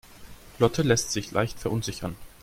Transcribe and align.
Lotte 0.57 0.81
lässt 0.81 1.11
sich 1.11 1.29
leicht 1.31 1.59
verunsichern. 1.59 2.15